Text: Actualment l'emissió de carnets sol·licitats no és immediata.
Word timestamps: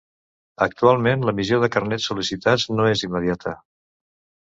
Actualment 0.65 1.25
l'emissió 1.29 1.59
de 1.63 1.69
carnets 1.75 2.07
sol·licitats 2.11 2.65
no 2.79 2.87
és 2.93 3.05
immediata. 3.09 3.55